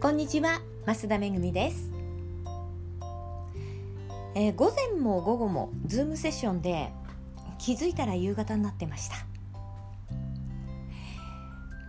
[0.00, 1.92] こんにちは増田めぐみです、
[4.34, 6.90] えー、午前も午後もズームセッションで
[7.58, 9.16] 気づいたら夕方になってました。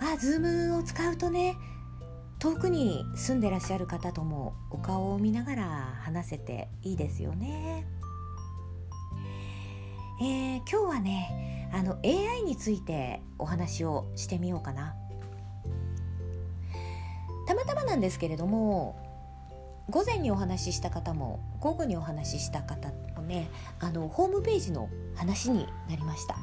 [0.02, 1.55] まあズームを使うとね
[2.39, 5.63] 遠くに住んでらっしゃる方ともお顔を見ながら
[6.02, 7.88] 話せていいですよね。
[10.21, 14.95] えー、今日はねあの AI についてお話をしてみようかな。
[17.48, 18.95] たまたまなんですけれども
[19.90, 26.36] 午前にお話しした方も午後にお話しした方もねあのホームページの話になりました。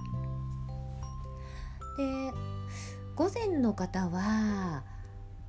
[1.96, 2.32] で
[3.16, 4.84] 午前の方は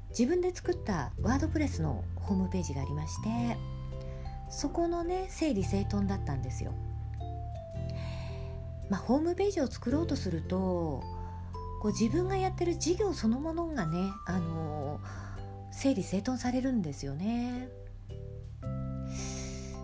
[0.09, 3.57] 自分で作ったワードプレスのホームページがありまして
[4.49, 6.73] そこのね整理整頓だったんですよ。
[8.89, 11.03] まあホームページを作ろうとすると
[11.81, 15.28] こう自分がやってる事業そのものがねあのー
[15.71, 17.69] 整理整頓されるんですよね。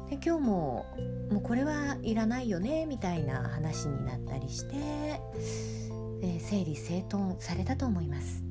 [0.10, 0.86] で今日も
[1.32, 8.44] もうこれはいらないよねみたいな話になったりして、えー、整理整頓されたと思います。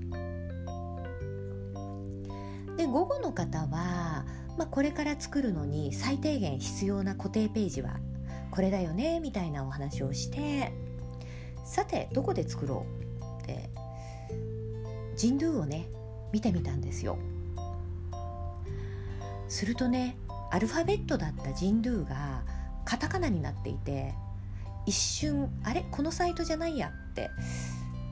[2.76, 4.26] で午後の方は、
[4.58, 8.00] まあ、これから作るのに最低限必要な固定ページは
[8.50, 10.72] これだよねみたいなお話をして
[11.64, 12.84] さてどこで作ろ
[13.20, 13.70] うって
[15.16, 15.88] 人類をね
[16.34, 17.16] 見てみたんですよ。
[19.46, 20.16] するとね
[20.50, 22.42] アルファベットだったジンドゥが
[22.84, 24.14] カタカナになっていて
[24.84, 27.30] 一瞬あれこのサイトじゃないやって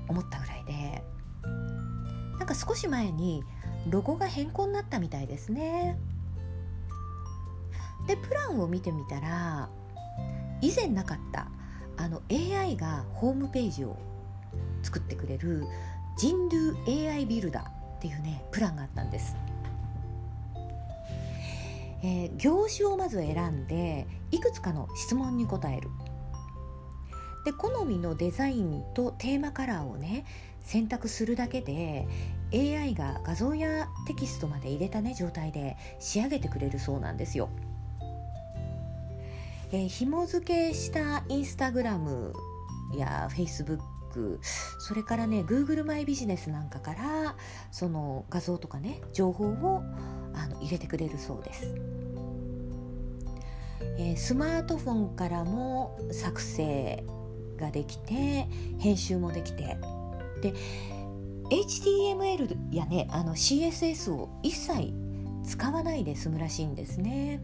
[0.07, 1.03] 思ったぐらいで
[2.39, 3.43] なんか少し前に
[3.91, 5.99] ロゴが変更になったみたいですね。
[8.07, 9.69] でプランを見てみたら
[10.61, 11.49] 以前なかった
[11.97, 13.97] あの AI がホームページを
[14.85, 15.65] 作ってくれる
[16.17, 16.49] 人
[16.87, 19.37] 類 AI ビルダーっていうねプランがあったんです、
[22.03, 25.89] えー、業種をまず選んでいくつかの質問に答える
[27.45, 30.25] で好みのデザインとテーマカラーをね
[30.65, 32.09] 選択するだけで
[32.53, 37.49] AI が画像やテキストまで入れたね状態で仕上げてくれるそうなんですよ。
[39.73, 42.35] えー、紐付けしたインスタグラム
[42.97, 44.41] やフェイスブック
[44.79, 47.37] それからね Google マイビジネスなんかから
[47.71, 49.83] その画像とかね情報を
[50.35, 51.75] あの入れてくれるそうです。
[53.99, 57.05] えー、スマートフォンからも作成
[57.59, 58.47] ができて
[58.79, 59.77] 編集もできて
[60.41, 60.55] で
[61.51, 64.93] HTML やねあの CSS を一切
[65.45, 67.43] 使わないで済むらしいんですね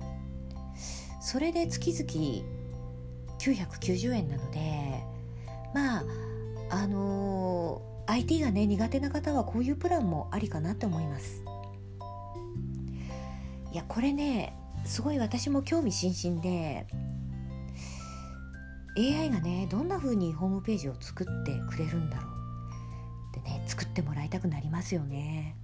[1.21, 2.45] それで月々
[3.39, 4.61] 990円なので
[5.75, 6.05] まあ
[6.71, 11.45] あのー、IT がね苦手な方はこういうプランもありかなって思います。
[13.73, 16.87] いやこれねすごい私も興味津々で
[18.97, 23.39] AI がねどんな風にホームページを作ってくれるんだろう。
[23.39, 25.57] ってね作ってもらいたくなりますよね。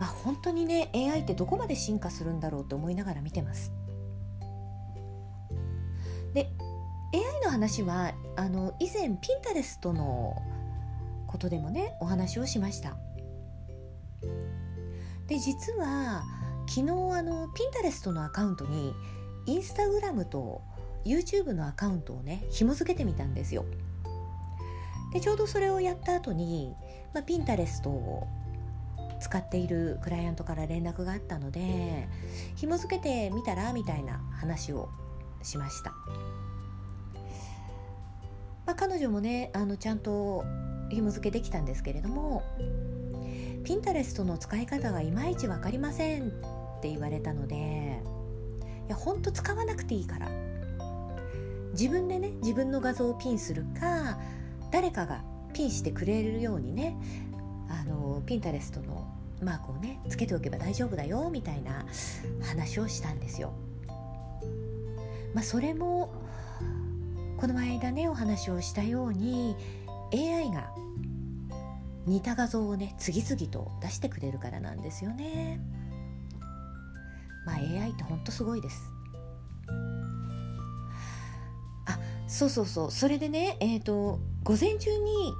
[0.00, 3.72] まあ本当にね AI ってどこまで進化するんだろうと思いながら見てます。
[7.52, 10.40] 話はあの以前ピンタレストの
[11.26, 12.96] ことでもねお話をしました。
[15.26, 16.24] で実は
[16.66, 18.94] 昨日あのピンタレストのアカウントに
[19.44, 20.62] インスタグラムと
[21.04, 23.66] YouTube のアカウントをね紐付けてみたんですよ。
[25.12, 26.74] でちょうどそれをやった後に、
[27.12, 28.26] まあ、ピンタレストを
[29.20, 32.08] 使っているクライアントから連絡があったので
[32.56, 34.88] 紐付けてみたらみたいな話を
[35.42, 35.92] しました。
[38.72, 40.44] あ、彼女もねあのちゃんと
[40.90, 42.42] 紐付けできたんですけれども
[43.64, 46.30] ピンタレストの使い方がいまいち分かりませんっ
[46.82, 48.02] て言われたので
[48.86, 50.28] いやほんと使わなくていいから
[51.72, 54.18] 自分でね自分の画像をピンするか
[54.70, 55.22] 誰かが
[55.52, 56.96] ピンしてくれるようにね
[57.68, 59.06] あのピンタレストの
[59.42, 61.86] マークをねつけておけば大丈夫だよみたいな
[62.42, 63.52] 話をしたんですよ。
[65.34, 66.12] まあ、それも
[67.42, 69.56] この間ねお話をしたように
[70.14, 70.70] AI が
[72.06, 75.58] 似た画像をね次々と出してくれるからなんですよね。
[77.44, 78.80] まあ AI ってほんとすごいです。
[81.84, 81.98] あ
[82.28, 82.90] そうそうそう。
[82.92, 85.34] それでねえっ、ー、と午前中に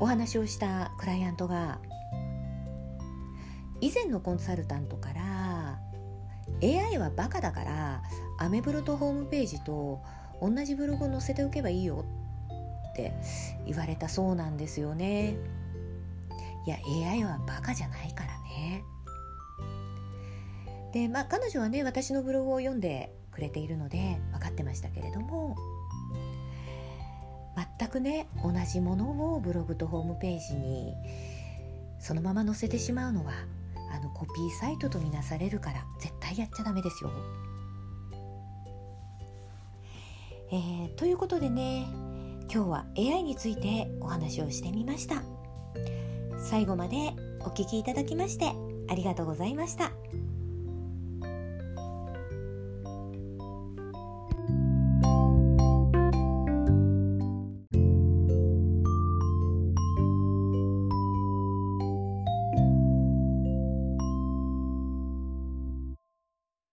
[0.00, 1.78] お話をしたクライアントが
[3.82, 5.78] 以前のコンサルタントから
[6.62, 8.02] AI はバカだから
[8.38, 10.00] アメブロとホームページと
[10.42, 12.04] 同じブログを載せておけばいいよ
[12.92, 13.14] って
[13.64, 15.36] 言われたそうなんですよね
[16.66, 16.76] いや
[17.10, 18.84] AI はバカじゃないからね
[20.92, 25.56] でまあ彼女はね私のブログを読んでくれているので分かってましたけれども
[27.78, 30.94] 全くね同じものをブログとホームページに
[31.98, 33.32] そのまま載せてしまうのは
[33.92, 37.10] あのコピーサイトとみなされるから絶対やっちゃダメですよ。
[40.52, 41.86] えー、ということでね
[42.52, 45.22] 今日は AI についてお話をしてみました
[46.36, 48.52] 最後までお聴きいただきまして
[48.88, 49.92] ありがとうございました。